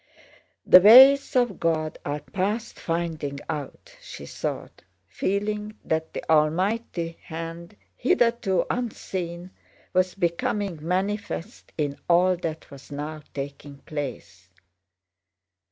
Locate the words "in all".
11.77-12.35